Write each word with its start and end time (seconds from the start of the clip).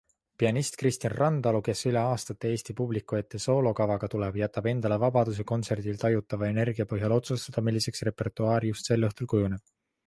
Pianist 0.41 0.77
Kristjan 0.81 1.11
Randalu, 1.17 1.59
kes 1.67 1.83
üle 1.89 1.99
aastate 2.13 2.51
eesti 2.55 2.75
publiku 2.79 3.19
ette 3.19 3.41
soolokavaga 3.45 4.11
tuleb, 4.15 4.41
jätab 4.43 4.71
endale 4.73 4.99
vabaduse 5.05 5.47
kontserdil 5.55 6.01
tajutava 6.07 6.51
energia 6.57 6.91
põhjal 6.97 7.17
otsustada, 7.21 7.69
milliseks 7.71 8.07
repertuaar 8.11 8.71
just 8.73 8.93
sel 8.93 9.11
õhtul 9.13 9.33
kujuneb. 9.37 9.69